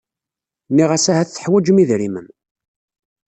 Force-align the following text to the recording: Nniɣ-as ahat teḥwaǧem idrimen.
Nniɣ-as 0.69 1.05
ahat 1.11 1.29
teḥwaǧem 1.29 1.77
idrimen. 1.83 2.27